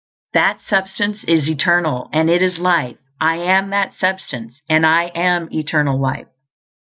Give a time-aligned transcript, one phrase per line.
[0.55, 5.47] __That Substance is eternal, and it is Life; I am that Substance, and I am
[5.53, 6.25] Eternal Life.